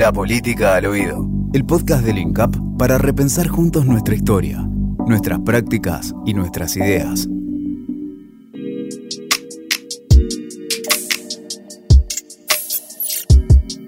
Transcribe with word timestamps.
La 0.00 0.10
política 0.10 0.76
al 0.76 0.86
oído. 0.86 1.28
El 1.52 1.66
podcast 1.66 2.02
del 2.02 2.16
INCAP 2.16 2.56
para 2.78 2.96
repensar 2.96 3.48
juntos 3.48 3.84
nuestra 3.84 4.14
historia, 4.14 4.66
nuestras 5.06 5.40
prácticas 5.40 6.14
y 6.24 6.32
nuestras 6.32 6.74
ideas. 6.78 7.28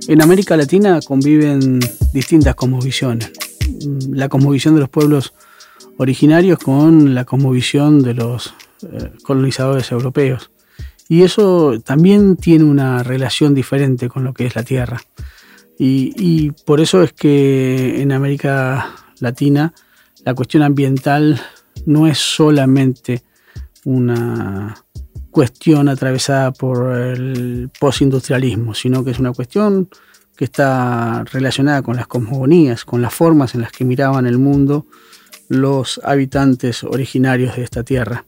En 0.06 0.20
América 0.20 0.54
Latina 0.54 1.00
conviven 1.00 1.80
distintas 2.12 2.56
cosmovisiones. 2.56 3.32
La 4.10 4.28
cosmovisión 4.28 4.74
de 4.74 4.80
los 4.80 4.90
pueblos 4.90 5.32
originarios 5.96 6.58
con 6.58 7.14
la 7.14 7.24
cosmovisión 7.24 8.02
de 8.02 8.12
los 8.12 8.52
eh, 8.82 9.12
colonizadores 9.22 9.90
europeos. 9.90 10.50
Y 11.08 11.22
eso 11.22 11.80
también 11.80 12.36
tiene 12.36 12.64
una 12.64 13.02
relación 13.02 13.54
diferente 13.54 14.10
con 14.10 14.24
lo 14.24 14.34
que 14.34 14.44
es 14.44 14.54
la 14.54 14.62
Tierra. 14.62 15.00
Y, 15.84 16.52
por 16.64 16.80
eso 16.80 17.02
es 17.02 17.12
que 17.12 18.02
en 18.02 18.12
América 18.12 18.94
Latina 19.18 19.74
la 20.24 20.32
cuestión 20.32 20.62
ambiental 20.62 21.40
no 21.86 22.06
es 22.06 22.18
solamente 22.18 23.24
una 23.84 24.76
cuestión 25.32 25.88
atravesada 25.88 26.52
por 26.52 26.96
el 26.96 27.68
postindustrialismo, 27.80 28.74
sino 28.74 29.02
que 29.02 29.10
es 29.10 29.18
una 29.18 29.32
cuestión 29.32 29.88
que 30.36 30.44
está 30.44 31.24
relacionada 31.24 31.82
con 31.82 31.96
las 31.96 32.06
cosmogonías, 32.06 32.84
con 32.84 33.02
las 33.02 33.12
formas 33.12 33.56
en 33.56 33.62
las 33.62 33.72
que 33.72 33.84
miraban 33.84 34.26
el 34.26 34.38
mundo 34.38 34.86
los 35.48 36.00
habitantes 36.04 36.84
originarios 36.84 37.56
de 37.56 37.64
esta 37.64 37.82
tierra. 37.82 38.24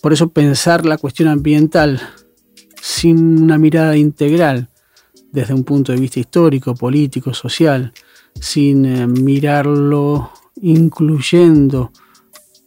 Por 0.00 0.14
eso 0.14 0.30
pensar 0.30 0.86
la 0.86 0.96
cuestión 0.96 1.28
ambiental 1.28 2.00
sin 2.80 3.42
una 3.42 3.58
mirada 3.58 3.94
integral 3.98 4.70
desde 5.32 5.54
un 5.54 5.64
punto 5.64 5.92
de 5.92 6.00
vista 6.00 6.20
histórico, 6.20 6.74
político, 6.74 7.34
social, 7.34 7.92
sin 8.40 8.84
eh, 8.84 9.06
mirarlo 9.06 10.30
incluyendo 10.60 11.92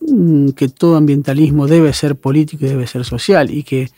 mm, 0.02 0.49
que 0.49 0.69
todo 0.69 0.95
ambientalismo 0.95 1.67
debe 1.67 1.94
ser 1.94 2.16
político 2.16 2.66
y 2.66 2.69
debe 2.69 2.88
ser 2.88 3.05
social 3.05 3.52
y 3.52 3.63
que 3.63 3.89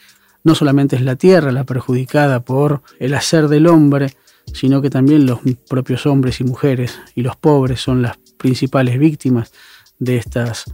no 0.44 0.56
solamente 0.56 0.96
es 0.96 1.02
la 1.02 1.16
tierra 1.16 1.52
la 1.52 1.64
perjudicada 1.64 2.42
por 2.42 2.82
el 3.00 3.14
hacer 3.14 3.48
del 3.48 3.68
hombre, 3.68 4.14
sino 4.52 4.82
que 4.82 4.90
también 4.90 5.26
los 5.26 5.40
propios 5.70 6.06
hombres 6.06 6.42
y 6.42 6.44
mujeres 6.44 7.00
y 7.16 7.22
los 7.22 7.36
pobres 7.36 7.82
son 7.82 8.02
las 8.02 8.18
principales 8.38 9.00
víctimas 9.00 9.54
de 10.00 10.18
estas 10.18 10.66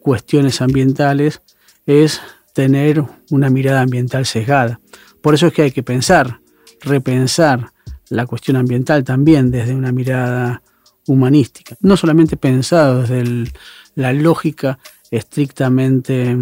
cuestiones 0.00 0.60
ambientales, 0.60 1.42
es 1.86 2.20
tener 2.54 3.04
una 3.30 3.50
mirada 3.50 3.80
ambiental 3.80 4.26
sesgada. 4.26 4.80
Por 5.20 5.34
eso 5.34 5.48
es 5.48 5.52
que 5.52 5.62
hay 5.62 5.72
que 5.72 5.82
pensar, 5.82 6.40
repensar 6.86 7.72
la 8.08 8.26
cuestión 8.26 8.56
ambiental 8.56 9.04
también 9.04 9.50
desde 9.50 9.74
una 9.74 9.92
mirada 9.92 10.62
humanística, 11.06 11.76
no 11.80 11.96
solamente 11.96 12.36
pensado 12.36 13.02
desde 13.02 13.52
la 13.94 14.12
lógica 14.12 14.78
estrictamente 15.10 16.36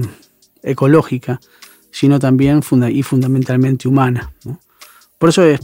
ecológica, 0.62 1.40
sino 1.90 2.18
también 2.18 2.60
y 2.90 3.02
fundamentalmente 3.02 3.88
humana. 3.88 4.32
Por 5.18 5.28
eso 5.28 5.42
es, 5.44 5.60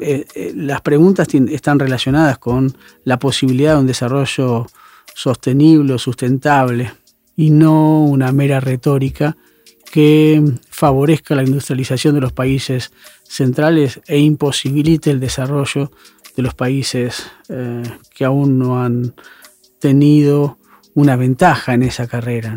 eh, 0.00 0.24
eh, 0.34 0.52
las 0.54 0.80
preguntas 0.80 1.28
están 1.50 1.78
relacionadas 1.78 2.38
con 2.38 2.74
la 3.04 3.18
posibilidad 3.18 3.74
de 3.74 3.80
un 3.80 3.86
desarrollo 3.86 4.66
sostenible 5.14 5.98
sustentable 5.98 6.92
y 7.36 7.50
no 7.50 8.04
una 8.04 8.32
mera 8.32 8.60
retórica 8.60 9.36
que 9.90 10.42
favorezca 10.70 11.34
la 11.34 11.42
industrialización 11.42 12.14
de 12.14 12.22
los 12.22 12.32
países 12.32 12.92
centrales 13.32 14.00
e 14.06 14.18
imposibilite 14.18 15.10
el 15.10 15.18
desarrollo 15.18 15.90
de 16.36 16.42
los 16.42 16.52
países 16.52 17.30
eh, 17.48 17.82
que 18.14 18.26
aún 18.26 18.58
no 18.58 18.82
han 18.82 19.14
tenido 19.78 20.58
una 20.94 21.16
ventaja 21.16 21.72
en 21.72 21.82
esa 21.82 22.06
carrera. 22.06 22.56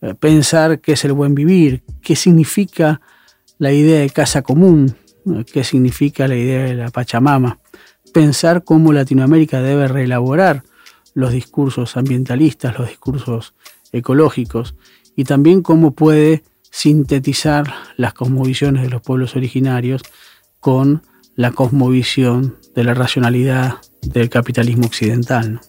Eh, 0.00 0.14
pensar 0.14 0.80
qué 0.80 0.92
es 0.92 1.04
el 1.04 1.14
buen 1.14 1.34
vivir, 1.34 1.82
qué 2.00 2.14
significa 2.14 3.00
la 3.58 3.72
idea 3.72 3.98
de 3.98 4.10
casa 4.10 4.42
común, 4.42 4.94
eh, 5.26 5.44
qué 5.52 5.64
significa 5.64 6.28
la 6.28 6.36
idea 6.36 6.64
de 6.64 6.74
la 6.74 6.90
Pachamama, 6.90 7.58
pensar 8.12 8.62
cómo 8.62 8.92
Latinoamérica 8.92 9.60
debe 9.62 9.88
reelaborar 9.88 10.62
los 11.12 11.32
discursos 11.32 11.96
ambientalistas, 11.96 12.78
los 12.78 12.88
discursos 12.88 13.54
ecológicos 13.90 14.76
y 15.16 15.24
también 15.24 15.62
cómo 15.62 15.90
puede 15.90 16.44
sintetizar 16.70 17.72
las 17.96 18.14
cosmovisiones 18.14 18.82
de 18.82 18.90
los 18.90 19.02
pueblos 19.02 19.36
originarios 19.36 20.02
con 20.60 21.02
la 21.34 21.52
cosmovisión 21.52 22.56
de 22.74 22.84
la 22.84 22.94
racionalidad 22.94 23.76
del 24.02 24.28
capitalismo 24.28 24.86
occidental. 24.86 25.60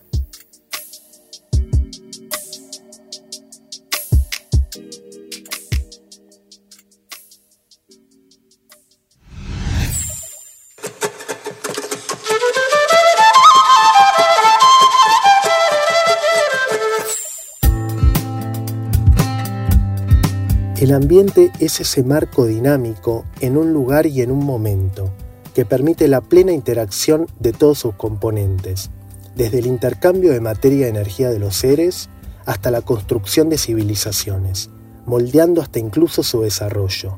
El 20.79 20.93
ambiente 20.93 21.51
es 21.59 21.81
ese 21.81 22.05
marco 22.05 22.45
dinámico 22.45 23.25
en 23.41 23.57
un 23.57 23.73
lugar 23.73 24.05
y 24.05 24.21
en 24.21 24.31
un 24.31 24.45
momento, 24.45 25.11
que 25.53 25.65
permite 25.65 26.07
la 26.07 26.21
plena 26.21 26.53
interacción 26.53 27.27
de 27.37 27.51
todos 27.51 27.79
sus 27.79 27.95
componentes, 27.95 28.89
desde 29.35 29.59
el 29.59 29.65
intercambio 29.65 30.31
de 30.31 30.39
materia 30.39 30.87
y 30.87 30.89
energía 30.89 31.31
de 31.31 31.39
los 31.39 31.57
seres 31.57 32.09
hasta 32.45 32.71
la 32.71 32.81
construcción 32.81 33.49
de 33.49 33.57
civilizaciones, 33.57 34.69
moldeando 35.05 35.61
hasta 35.61 35.79
incluso 35.79 36.23
su 36.23 36.43
desarrollo. 36.43 37.17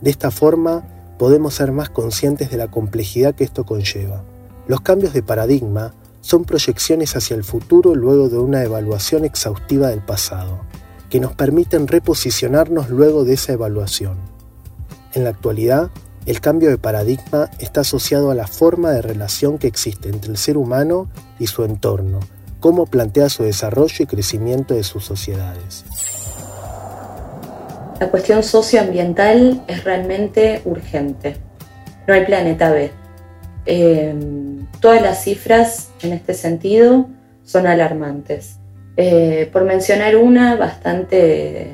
De 0.00 0.08
esta 0.08 0.30
forma, 0.30 0.88
podemos 1.18 1.52
ser 1.52 1.70
más 1.70 1.90
conscientes 1.90 2.50
de 2.50 2.56
la 2.56 2.70
complejidad 2.70 3.34
que 3.34 3.44
esto 3.44 3.66
conlleva. 3.66 4.24
Los 4.66 4.80
cambios 4.80 5.12
de 5.12 5.22
paradigma 5.22 5.92
son 6.22 6.46
proyecciones 6.46 7.14
hacia 7.14 7.36
el 7.36 7.44
futuro 7.44 7.94
luego 7.94 8.30
de 8.30 8.38
una 8.38 8.62
evaluación 8.62 9.26
exhaustiva 9.26 9.88
del 9.88 10.00
pasado 10.00 10.71
que 11.12 11.20
nos 11.20 11.34
permiten 11.34 11.88
reposicionarnos 11.88 12.88
luego 12.88 13.26
de 13.26 13.34
esa 13.34 13.52
evaluación. 13.52 14.16
En 15.12 15.24
la 15.24 15.28
actualidad, 15.28 15.90
el 16.24 16.40
cambio 16.40 16.70
de 16.70 16.78
paradigma 16.78 17.50
está 17.58 17.82
asociado 17.82 18.30
a 18.30 18.34
la 18.34 18.46
forma 18.46 18.92
de 18.92 19.02
relación 19.02 19.58
que 19.58 19.66
existe 19.66 20.08
entre 20.08 20.30
el 20.30 20.38
ser 20.38 20.56
humano 20.56 21.10
y 21.38 21.48
su 21.48 21.64
entorno, 21.64 22.20
cómo 22.60 22.86
plantea 22.86 23.28
su 23.28 23.42
desarrollo 23.42 23.94
y 23.98 24.06
crecimiento 24.06 24.72
de 24.72 24.84
sus 24.84 25.04
sociedades. 25.04 25.84
La 28.00 28.10
cuestión 28.10 28.42
socioambiental 28.42 29.62
es 29.68 29.84
realmente 29.84 30.62
urgente. 30.64 31.36
No 32.08 32.14
hay 32.14 32.24
planeta 32.24 32.70
B. 32.70 32.90
Eh, 33.66 34.14
todas 34.80 35.02
las 35.02 35.22
cifras 35.22 35.90
en 36.00 36.14
este 36.14 36.32
sentido 36.32 37.06
son 37.44 37.66
alarmantes. 37.66 38.61
Eh, 38.96 39.48
por 39.52 39.64
mencionar 39.64 40.16
una 40.16 40.56
bastante 40.56 41.72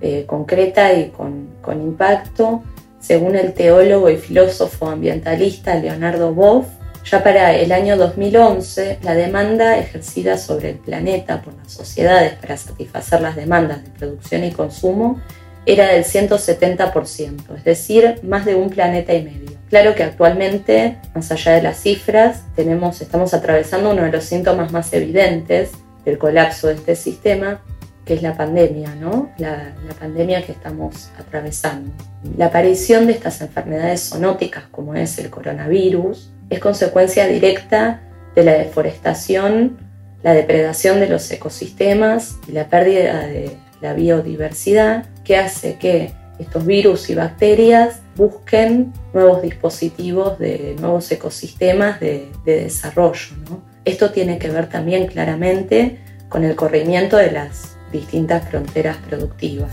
eh, 0.00 0.24
concreta 0.26 0.92
y 0.92 1.10
con, 1.10 1.52
impacto, 1.72 2.62
según 3.00 3.36
el 3.36 3.54
teólogo 3.54 4.10
y 4.10 4.16
filósofo 4.16 4.88
ambientalista 4.88 5.74
Leonardo 5.76 6.34
Boff, 6.34 6.66
ya 7.04 7.22
para 7.22 7.56
el 7.56 7.72
año 7.72 7.96
2011 7.96 8.98
la 9.02 9.14
demanda 9.14 9.78
ejercida 9.78 10.36
sobre 10.36 10.70
el 10.70 10.76
planeta 10.76 11.42
por 11.42 11.54
las 11.54 11.72
sociedades 11.72 12.34
para 12.34 12.56
satisfacer 12.56 13.20
las 13.20 13.34
demandas 13.34 13.82
de 13.82 13.90
producción 13.90 14.44
y 14.44 14.52
consumo 14.52 15.20
era 15.64 15.88
del 15.88 16.04
170%, 16.04 17.56
es 17.56 17.64
decir, 17.64 18.20
más 18.24 18.44
de 18.44 18.56
un 18.56 18.70
planeta 18.70 19.14
y 19.14 19.22
medio. 19.22 19.56
Claro 19.70 19.94
que 19.94 20.02
actualmente, 20.02 20.98
más 21.14 21.30
allá 21.30 21.52
de 21.52 21.62
las 21.62 21.78
cifras, 21.78 22.42
tenemos, 22.56 23.00
estamos 23.00 23.32
atravesando 23.32 23.90
uno 23.90 24.02
de 24.02 24.10
los 24.12 24.24
síntomas 24.24 24.72
más 24.72 24.92
evidentes 24.92 25.70
del 26.04 26.18
colapso 26.18 26.68
de 26.68 26.74
este 26.74 26.96
sistema, 26.96 27.60
que 28.04 28.14
es 28.14 28.22
la 28.22 28.36
pandemia, 28.36 28.94
¿no? 28.96 29.30
La, 29.38 29.74
pandemia 29.98 30.44
que 30.44 30.52
estamos 30.52 31.10
atravesando. 31.18 31.92
La 32.36 32.46
aparición 32.46 33.06
de 33.06 33.12
estas 33.12 33.40
enfermedades 33.40 34.08
zoonóticas, 34.08 34.64
como 34.70 34.94
es 34.94 35.18
el 35.18 35.30
coronavirus, 35.30 36.30
es 36.50 36.58
consecuencia 36.58 37.26
directa 37.28 38.00
de 38.34 38.44
la 38.44 38.52
deforestación, 38.52 39.78
la 40.22 40.34
depredación 40.34 40.98
de 40.98 41.08
los 41.08 41.30
ecosistemas 41.30 42.36
y 42.48 42.52
la 42.52 42.68
pérdida 42.68 43.26
de 43.26 43.56
la 43.80 43.94
biodiversidad, 43.94 45.06
que 45.24 45.36
hace 45.36 45.76
que 45.76 46.12
estos 46.38 46.66
virus 46.66 47.10
y 47.10 47.14
bacterias 47.14 48.00
busquen 48.16 48.92
nuevos 49.14 49.42
dispositivos 49.42 50.38
de 50.38 50.74
nuevos 50.80 51.10
ecosistemas 51.12 52.00
de, 52.00 52.28
de 52.44 52.64
desarrollo. 52.64 53.36
¿no? 53.48 53.71
Esto 53.84 54.12
tiene 54.12 54.38
que 54.38 54.48
ver 54.48 54.68
también 54.68 55.06
claramente 55.08 55.98
con 56.28 56.44
el 56.44 56.54
corrimiento 56.54 57.16
de 57.16 57.32
las 57.32 57.76
distintas 57.90 58.48
fronteras 58.48 58.96
productivas. 58.98 59.70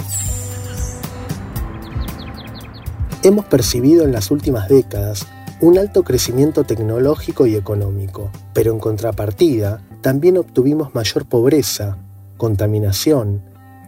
Hemos 3.21 3.45
percibido 3.45 4.05
en 4.05 4.11
las 4.11 4.31
últimas 4.31 4.67
décadas 4.67 5.27
un 5.61 5.77
alto 5.77 6.03
crecimiento 6.03 6.63
tecnológico 6.63 7.45
y 7.45 7.55
económico, 7.55 8.31
pero 8.53 8.71
en 8.71 8.79
contrapartida 8.79 9.83
también 10.01 10.37
obtuvimos 10.37 10.95
mayor 10.95 11.27
pobreza, 11.27 11.97
contaminación, 12.37 13.43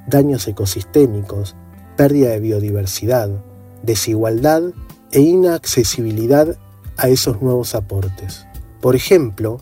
daños 0.06 0.48
ecosistémicos, 0.48 1.56
pérdida 1.96 2.30
de 2.30 2.42
biodiversidad, 2.42 3.30
desigualdad 3.82 4.64
e 5.12 5.22
inaccesibilidad 5.22 6.58
a 6.98 7.08
esos 7.10 7.42
nuevos 7.42 7.74
aportes. 7.74 8.46
Por 8.82 8.96
ejemplo, 8.96 9.62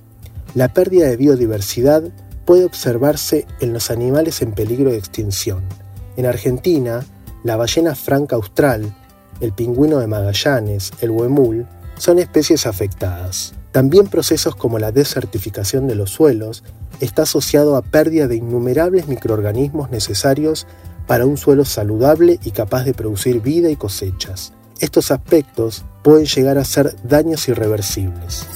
la 0.56 0.74
pérdida 0.74 1.08
de 1.08 1.18
biodiversidad 1.18 2.04
puede 2.46 2.66
observarse 2.66 3.46
en 3.60 3.74
los 3.74 3.92
animales 3.92 4.42
en 4.42 4.54
peligro 4.54 4.92
de 4.92 4.98
extinción. 4.98 5.64
En 6.18 6.26
Argentina, 6.26 7.06
la 7.44 7.56
ballena 7.56 7.96
franca 7.96 8.36
austral, 8.36 8.94
el 9.40 9.54
pingüino 9.54 10.00
de 10.00 10.08
Magallanes, 10.08 10.92
el 11.02 11.12
huemul, 11.12 11.68
son 11.98 12.20
especies 12.20 12.66
afectadas. 12.66 13.54
También 13.72 14.08
procesos 14.08 14.56
como 14.56 14.80
la 14.80 14.92
desertificación 14.92 15.88
de 15.88 15.96
los 15.96 16.12
suelos 16.12 16.64
está 17.00 17.22
asociado 17.22 17.76
a 17.76 17.82
pérdida 17.82 18.28
de 18.28 18.38
innumerables 18.38 19.08
microorganismos 19.08 19.92
necesarios 19.92 20.66
para 21.08 21.26
un 21.26 21.38
suelo 21.38 21.66
saludable 21.66 22.40
y 22.44 22.52
capaz 22.52 22.84
de 22.84 22.94
producir 22.94 23.42
vida 23.42 23.70
y 23.70 23.76
cosechas. 23.76 24.54
Estos 24.80 25.12
aspectos 25.12 25.86
pueden 26.04 26.26
llegar 26.26 26.58
a 26.58 26.66
ser 26.66 26.96
daños 27.04 27.48
irreversibles. 27.48 28.48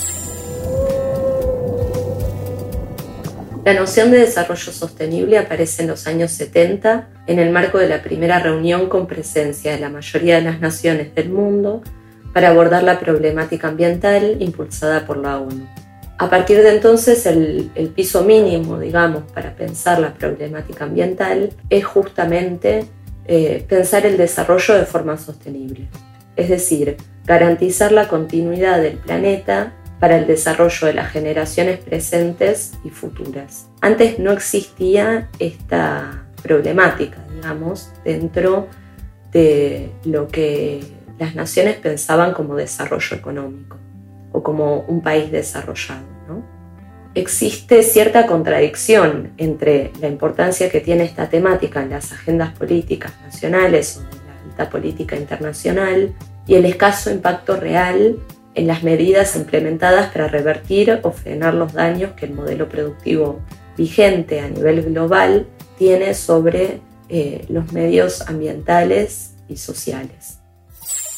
La 3.66 3.74
noción 3.74 4.12
de 4.12 4.20
desarrollo 4.20 4.74
sostenible 4.74 5.38
aparece 5.38 5.84
en 5.84 5.88
los 5.88 6.06
años 6.06 6.32
70 6.32 7.08
en 7.28 7.40
el 7.40 7.50
marco 7.50 7.78
de 7.78 7.88
la 7.88 8.04
primera 8.04 8.40
reunión 8.40 8.90
con 8.90 9.08
presencia 9.08 9.72
de 9.72 9.80
la 9.80 9.88
mayoría 9.88 10.36
de 10.36 10.42
las 10.42 10.60
naciones 10.60 11.16
del 11.16 11.30
mundo 11.30 11.82
para 12.34 12.50
abordar 12.50 12.84
la 12.84 13.00
problemática 13.00 13.70
ambiental 13.70 14.36
impulsada 14.40 15.06
por 15.06 15.16
la 15.16 15.40
ONU. 15.40 15.66
A 16.18 16.30
partir 16.30 16.62
de 16.62 16.76
entonces, 16.76 17.26
el, 17.26 17.72
piso 17.96 18.24
mínimo, 18.24 18.80
digamos, 18.80 19.24
para 19.32 19.56
pensar 19.56 20.00
la 20.00 20.14
problemática 20.14 20.84
ambiental 20.84 21.52
es 21.70 21.86
justamente 21.86 22.86
eh, 23.26 23.66
pensar 23.70 24.06
el 24.06 24.18
desarrollo 24.18 24.74
de 24.74 24.86
forma 24.86 25.18
sostenible, 25.18 25.88
es 26.36 26.50
decir, 26.50 26.98
garantizar 27.26 27.94
la 27.94 28.10
continuidad 28.10 28.82
del 28.82 28.98
planeta 28.98 29.72
para 30.04 30.18
el 30.18 30.28
desarrollo 30.28 30.88
de 30.88 30.94
las 30.96 31.14
generaciones 31.14 31.80
presentes 31.80 32.74
y 32.84 32.90
futuras. 32.90 33.70
Antes 33.80 34.20
no 34.20 34.34
existía 34.34 35.30
esta 35.40 36.26
problemática, 36.42 37.20
digamos, 37.34 37.90
dentro 38.04 38.68
de 39.32 39.92
lo 40.04 40.28
que 40.28 40.84
las 41.18 41.36
naciones 41.36 41.78
pensaban 41.78 42.34
como 42.34 42.58
desarrollo 42.58 43.16
económico 43.16 43.78
o 44.34 44.44
como 44.44 44.82
un 44.90 45.02
país 45.02 45.32
desarrollado. 45.32 46.04
Existe 47.16 47.82
cierta 47.82 48.26
contradicción 48.26 49.32
entre 49.38 49.94
la 50.02 50.10
importancia 50.10 50.70
que 50.70 50.82
tiene 50.82 51.06
esta 51.06 51.30
temática 51.30 51.82
en 51.82 51.92
las 51.92 52.12
agendas 52.12 52.52
políticas 52.52 53.14
nacionales 53.24 54.00
o 54.00 54.02
de 54.02 54.18
la 54.18 54.52
alta 54.52 54.70
política 54.70 55.16
internacional 55.16 56.14
y 56.46 56.56
el 56.56 56.66
escaso 56.66 57.10
impacto 57.10 57.56
real 57.56 58.18
en 58.56 58.68
las 58.68 58.84
medidas 58.84 59.36
implementadas 59.36 60.12
para 60.12 60.28
revertir 60.28 61.00
o 61.04 61.12
frenar 61.12 61.54
los 61.54 61.74
daños 61.74 62.14
que 62.14 62.26
el 62.26 62.34
modelo 62.34 62.70
productivo 62.70 63.40
vigente 63.78 64.40
a 64.40 64.50
nivel 64.50 64.84
global 64.84 65.48
tiene 65.78 66.14
sobre 66.14 66.82
eh, 67.10 67.46
los 67.50 67.72
medios 67.74 68.22
ambientales 68.22 69.32
y 69.50 69.58
sociales. 69.58 70.40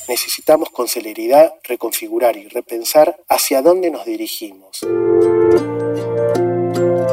Necesitamos 0.08 0.70
con 0.70 0.88
celeridad 0.88 1.52
reconfigurar 1.64 2.38
y 2.38 2.48
repensar 2.48 3.18
hacia 3.28 3.62
dónde 3.62 3.90
nos 3.90 4.06
dirigimos. 4.06 4.82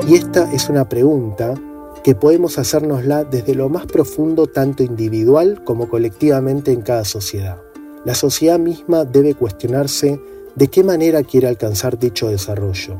Y 0.07 0.15
esta 0.15 0.53
es 0.53 0.69
una 0.69 0.89
pregunta 0.89 1.55
que 2.05 2.15
podemos 2.15 2.59
hacérnosla 2.59 3.25
desde 3.25 3.55
lo 3.55 3.69
más 3.69 3.87
profundo 3.87 4.47
tanto 4.47 4.83
individual 4.83 5.63
como 5.65 5.89
colectivamente 5.89 6.73
en 6.73 6.83
cada 6.83 7.05
sociedad. 7.05 7.63
La 8.05 8.17
sociedad 8.17 8.59
misma 8.59 9.05
debe 9.05 9.35
cuestionarse 9.35 10.21
de 10.57 10.69
qué 10.69 10.83
manera 10.83 11.23
quiere 11.23 11.47
alcanzar 11.47 11.99
dicho 11.99 12.29
desarrollo. 12.29 12.97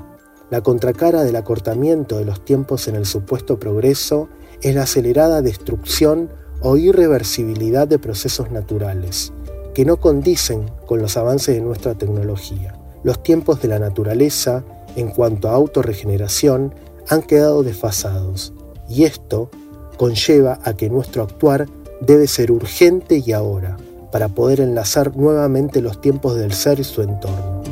La 0.49 0.61
contracara 0.61 1.25
del 1.25 1.35
acortamiento 1.35 2.19
de 2.19 2.25
los 2.25 2.45
tiempos 2.45 2.87
en 2.87 2.95
el 2.95 3.05
supuesto 3.05 3.59
progreso 3.59 4.29
es 4.61 4.75
la 4.75 4.83
acelerada 4.83 5.43
destrucción 5.43 6.31
o 6.61 6.77
irreversibilidad 6.77 7.89
de 7.89 7.99
procesos 7.99 8.53
naturales, 8.53 9.33
que 9.75 9.85
no 9.85 9.97
condicen 9.97 10.71
con 10.87 11.03
los 11.03 11.17
avances 11.17 11.57
de 11.57 11.63
nuestra 11.63 11.95
tecnología. 11.95 12.79
Los 13.03 13.25
tiempos 13.25 13.61
de 13.61 13.69
la 13.69 13.81
naturaleza, 13.81 14.63
en 14.95 15.11
cuanto 15.11 15.49
a 15.49 15.55
autorregeneración, 15.55 16.75
han 17.09 17.23
quedado 17.23 17.65
desfasados, 17.65 18.53
y 18.89 19.03
esto 19.03 19.51
conlleva 19.97 20.61
a 20.63 20.75
que 20.75 20.89
nuestro 20.89 21.25
actuar 21.25 21.67
debe 22.01 22.29
ser 22.29 22.53
urgente 22.53 23.21
y 23.25 23.33
ahora, 23.33 23.77
para 24.13 24.29
poder 24.29 24.61
enlazar 24.61 25.17
nuevamente 25.17 25.81
los 25.81 26.01
tiempos 26.01 26.37
del 26.37 26.53
ser 26.53 26.79
y 26.79 26.85
su 26.85 27.03
entorno. 27.03 27.63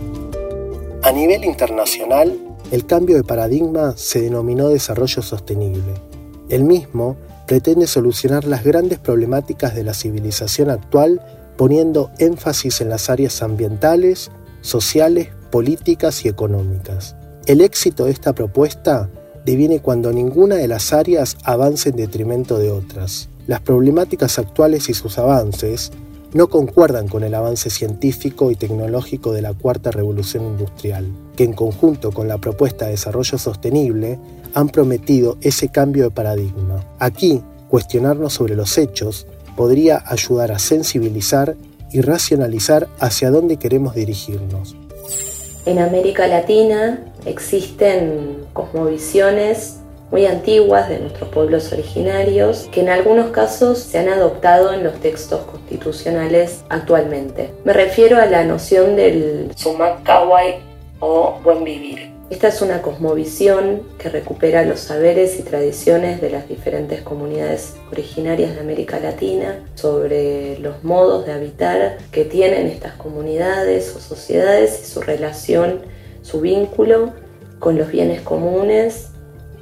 A 1.03 1.13
nivel 1.13 1.45
internacional, 1.45 2.37
el 2.73 2.87
cambio 2.87 3.17
de 3.17 3.25
paradigma 3.25 3.95
se 3.97 4.23
denominó 4.23 4.69
desarrollo 4.69 5.23
sostenible. 5.23 5.95
El 6.49 6.65
mismo 6.65 7.17
pretende 7.47 7.87
solucionar 7.87 8.45
las 8.45 8.65
grandes 8.65 8.99
problemáticas 8.99 9.75
de 9.75 9.85
la 9.85 9.95
civilización 9.95 10.71
actual 10.71 11.21
poniendo 11.57 12.11
énfasis 12.19 12.81
en 12.81 12.89
las 12.89 13.11
áreas 13.11 13.43
ambientales, 13.43 14.31
sociales, 14.63 15.29
políticas 15.51 16.25
y 16.25 16.29
económicas. 16.29 17.17
El 17.47 17.61
éxito 17.61 18.07
de 18.07 18.13
esta 18.13 18.33
propuesta 18.33 19.11
deviene 19.45 19.81
cuando 19.81 20.13
ninguna 20.13 20.57
de 20.57 20.69
las 20.69 20.93
áreas 20.93 21.37
avance 21.45 21.91
en 21.91 21.97
detrimento 21.97 22.59
de 22.59 22.71
otras. 22.71 23.29
Las 23.47 23.61
problemáticas 23.61 24.39
actuales 24.39 24.89
y 24.89 24.95
sus 24.95 25.19
avances 25.19 25.91
no 26.33 26.49
concuerdan 26.49 27.09
con 27.09 27.25
el 27.25 27.35
avance 27.35 27.71
científico 27.71 28.51
y 28.51 28.57
tecnológico 28.57 29.33
de 29.33 29.43
la 29.43 29.53
cuarta 29.53 29.91
revolución 29.91 30.45
industrial, 30.45 31.07
que 31.37 31.45
en 31.45 31.53
conjunto 31.53 32.13
con 32.13 32.29
la 32.29 32.39
propuesta 32.39 32.85
de 32.85 32.93
desarrollo 32.93 33.39
sostenible 33.39 34.19
han 34.55 34.69
prometido 34.69 35.39
ese 35.41 35.69
cambio 35.69 36.05
de 36.05 36.11
paradigma. 36.11 36.85
Aquí, 36.99 37.43
cuestionarnos 37.69 38.33
sobre 38.33 38.57
los 38.57 38.79
hechos 38.79 39.27
podría 39.57 40.03
ayudar 40.07 40.53
a 40.53 40.59
sensibilizar 40.59 41.57
y 41.93 42.01
racionalizar 42.01 42.89
hacia 43.01 43.31
dónde 43.31 43.57
queremos 43.57 43.95
dirigirnos. 43.95 44.77
En 45.67 45.79
América 45.79 46.27
Latina 46.27 47.13
existen 47.27 48.45
cosmovisiones 48.53 49.77
muy 50.11 50.27
antiguas 50.27 50.89
de 50.89 50.99
nuestros 50.99 51.29
pueblos 51.29 51.73
originarios 51.73 52.69
que 52.73 52.81
en 52.81 52.89
algunos 52.89 53.31
casos 53.31 53.79
se 53.79 53.99
han 53.99 54.09
adoptado 54.09 54.73
en 54.73 54.83
los 54.83 54.95
textos 55.01 55.41
constitucionales 55.43 56.65
actualmente. 56.69 57.51
Me 57.65 57.73
refiero 57.73 58.19
a 58.19 58.27
la 58.27 58.45
noción 58.45 58.97
del 58.97 59.51
sumak 59.57 60.03
kawai 60.03 60.57
o 60.99 61.39
buen 61.45 61.65
vivir. 61.65 62.11
Esta 62.29 62.47
es 62.47 62.63
una 62.63 62.81
cosmovisión 62.81 63.83
que 63.99 64.09
recupera 64.09 64.65
los 64.65 64.79
saberes 64.79 65.39
y 65.41 65.43
tradiciones 65.43 66.21
de 66.21 66.31
las 66.31 66.49
diferentes 66.49 67.03
comunidades 67.03 67.75
originarias 67.91 68.55
de 68.55 68.61
América 68.61 69.01
Latina 69.01 69.59
sobre 69.75 70.57
los 70.61 70.85
modos 70.85 71.27
de 71.27 71.33
habitar 71.33 71.99
que 72.13 72.25
tienen 72.25 72.69
estas 72.69 72.95
comunidades 72.95 73.97
o 73.97 74.01
sociedades 74.01 74.81
y 74.81 74.87
su 74.87 75.01
relación, 75.01 75.81
su 76.23 76.41
vínculo 76.41 77.13
con 77.59 77.77
los 77.77 77.91
bienes 77.91 78.21
comunes 78.21 79.09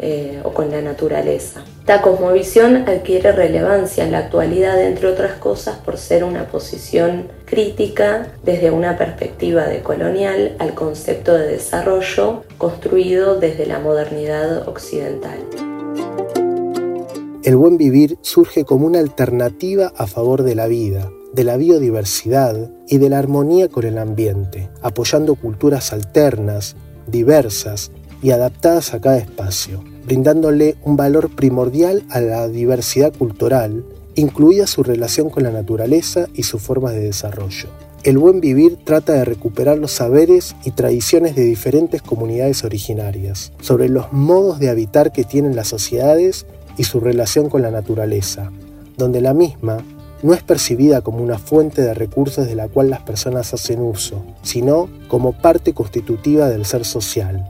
eh, 0.01 0.41
o 0.45 0.53
con 0.53 0.71
la 0.71 0.81
naturaleza. 0.81 1.65
Esta 1.81 2.03
cosmovisión 2.03 2.89
adquiere 2.89 3.33
relevancia 3.33 4.05
en 4.05 4.13
la 4.13 4.19
actualidad, 4.19 4.81
entre 4.81 5.09
otras 5.09 5.39
cosas, 5.39 5.79
por 5.79 5.99
ser 5.99 6.23
una 6.23 6.47
posición 6.47 7.29
crítica 7.47 8.29
desde 8.45 8.71
una 8.71 8.97
perspectiva 8.97 9.67
de 9.67 9.83
colonial 9.83 10.55
al 10.61 10.75
concepto 10.75 11.35
de 11.35 11.49
desarrollo 11.49 12.45
construido 12.59 13.41
desde 13.41 13.67
la 13.67 13.81
modernidad 13.81 14.69
occidental. 14.69 15.39
El 17.43 17.57
buen 17.57 17.79
vivir 17.79 18.19
surge 18.21 18.65
como 18.65 18.87
una 18.87 18.99
alternativa 18.99 19.93
a 19.97 20.07
favor 20.07 20.43
de 20.43 20.55
la 20.55 20.67
vida, 20.67 21.11
de 21.33 21.45
la 21.45 21.57
biodiversidad 21.57 22.71
y 22.87 22.99
de 22.99 23.09
la 23.09 23.19
armonía 23.19 23.69
con 23.69 23.85
el 23.85 23.99
ambiente, 23.99 24.71
apoyando 24.83 25.35
culturas 25.35 25.93
alternas, 25.93 26.77
diversas 27.07 27.91
y 28.23 28.31
adaptadas 28.31 28.95
a 28.95 29.01
cada 29.01 29.19
espacio, 29.19 29.83
brindándole 30.05 30.77
un 30.83 30.97
valor 30.97 31.31
primordial 31.35 32.05
a 32.11 32.21
la 32.21 32.49
diversidad 32.49 33.13
cultural, 33.13 33.85
incluida 34.15 34.67
su 34.67 34.83
relación 34.83 35.31
con 35.31 35.45
la 35.45 35.51
naturaleza 35.51 36.27
y 36.35 36.43
sus 36.43 36.63
formas 36.63 36.95
de 36.95 37.01
desarrollo. 37.01 37.69
El 38.05 38.19
buen 38.19 38.41
vivir 38.41 38.79
trata 38.85 39.13
de 39.13 39.25
recuperar 39.25 39.77
los 39.77 39.93
saberes 39.93 40.55
y 40.65 40.71
tradiciones 40.71 41.35
de 41.35 41.45
diferentes 41.45 42.01
comunidades 42.01 42.65
originarias, 42.65 43.53
sobre 43.61 43.89
los 43.89 44.13
modos 44.13 44.61
de 44.61 44.71
habitar 44.71 45.13
que 45.13 45.25
tienen 45.25 45.57
las 45.57 45.69
sociedades 45.69 46.47
y 46.77 46.85
su 46.85 47.01
relación 47.01 47.51
con 47.51 47.63
la 47.63 47.71
naturaleza, 47.71 48.51
donde 48.97 49.21
la 49.21 49.35
misma 49.35 49.79
no 50.23 50.33
es 50.33 50.43
percibida 50.43 51.01
como 51.01 51.23
una 51.23 51.39
fuente 51.39 51.83
de 51.83 51.95
recursos 51.95 52.47
de 52.47 52.55
la 52.55 52.69
cual 52.69 52.91
las 52.91 53.03
personas 53.03 53.53
hacen 53.55 53.81
uso, 53.81 54.23
sino 54.43 54.89
como 55.09 55.33
parte 55.33 55.75
constitutiva 55.75 56.49
del 56.49 56.65
ser 56.65 56.85
social. 56.85 57.49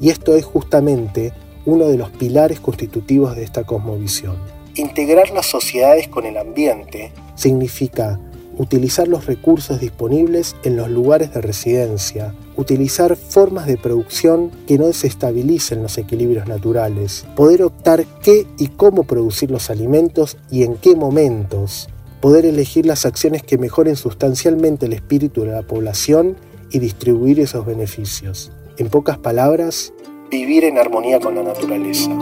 Y 0.00 0.10
esto 0.10 0.36
es 0.36 0.44
justamente 0.44 1.32
uno 1.66 1.86
de 1.88 1.98
los 1.98 2.10
pilares 2.10 2.60
constitutivos 2.60 3.36
de 3.36 3.44
esta 3.44 3.64
cosmovisión. 3.64 4.36
Integrar 4.74 5.30
las 5.30 5.46
sociedades 5.46 6.08
con 6.08 6.24
el 6.24 6.36
ambiente 6.36 7.12
significa 7.34 8.18
utilizar 8.58 9.06
los 9.06 9.26
recursos 9.26 9.80
disponibles 9.80 10.56
en 10.64 10.76
los 10.76 10.90
lugares 10.90 11.32
de 11.32 11.40
residencia, 11.40 12.34
utilizar 12.56 13.16
formas 13.16 13.66
de 13.66 13.76
producción 13.76 14.50
que 14.66 14.78
no 14.78 14.86
desestabilicen 14.86 15.82
los 15.82 15.96
equilibrios 15.96 16.48
naturales, 16.48 17.24
poder 17.36 17.62
optar 17.62 18.04
qué 18.22 18.46
y 18.58 18.68
cómo 18.68 19.04
producir 19.04 19.50
los 19.50 19.70
alimentos 19.70 20.36
y 20.50 20.64
en 20.64 20.74
qué 20.74 20.96
momentos, 20.96 21.88
poder 22.20 22.44
elegir 22.44 22.84
las 22.84 23.06
acciones 23.06 23.44
que 23.44 23.58
mejoren 23.58 23.94
sustancialmente 23.94 24.86
el 24.86 24.92
espíritu 24.92 25.42
de 25.42 25.52
la 25.52 25.62
población 25.62 26.36
y 26.70 26.80
distribuir 26.80 27.38
esos 27.40 27.64
beneficios. 27.64 28.50
En 28.78 28.90
pocas 28.90 29.18
palabras, 29.18 29.92
vivir 30.30 30.62
en 30.62 30.78
armonía 30.78 31.18
con 31.18 31.34
la 31.34 31.42
naturaleza. 31.42 32.12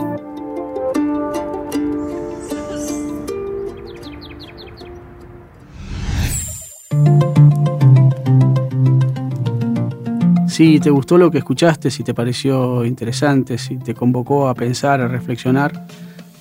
Si 10.47 10.79
te 10.79 10.89
gustó 10.89 11.19
lo 11.19 11.29
que 11.29 11.37
escuchaste, 11.37 11.91
si 11.91 12.03
te 12.03 12.15
pareció 12.15 12.83
interesante, 12.85 13.59
si 13.59 13.77
te 13.77 13.93
convocó 13.93 14.47
a 14.47 14.55
pensar, 14.55 14.99
a 14.99 15.07
reflexionar, 15.07 15.85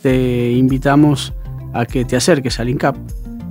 te 0.00 0.52
invitamos 0.52 1.34
a 1.74 1.84
que 1.84 2.06
te 2.06 2.16
acerques 2.16 2.58
al 2.58 2.70
INCAP 2.70 2.96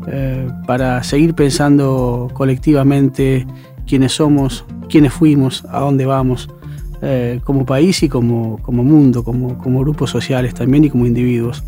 eh, 0.08 0.48
para 0.66 1.04
seguir 1.04 1.36
pensando 1.36 2.28
colectivamente 2.34 3.46
quiénes 3.86 4.14
somos, 4.14 4.66
quiénes 4.90 5.14
fuimos, 5.14 5.64
a 5.70 5.82
dónde 5.82 6.08
vamos, 6.08 6.50
eh, 7.02 7.42
como 7.44 7.66
país 7.66 8.02
y 8.04 8.10
como, 8.10 8.62
como 8.62 8.84
mundo, 8.84 9.24
como, 9.24 9.58
como 9.58 9.80
grupos 9.82 10.10
sociales 10.10 10.54
también 10.54 10.86
y 10.86 10.90
como 10.90 11.06
individuos. 11.06 11.64